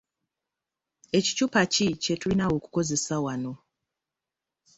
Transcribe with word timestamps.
Ekicupa 1.17 1.61
ki 1.73 1.87
kye 2.03 2.15
tulina 2.21 2.45
okukozesa 2.55 3.15
wano? 3.25 3.53